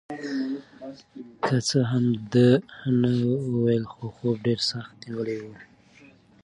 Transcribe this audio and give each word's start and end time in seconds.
که 1.43 1.55
څه 1.67 1.79
هم 1.91 2.05
ده 2.33 2.49
نه 2.99 3.11
وویل 3.51 3.83
خو 3.93 4.03
خوب 4.15 4.35
ډېر 4.45 4.59
سخت 4.71 4.93
نیولی 5.05 5.37
و. 5.41 5.45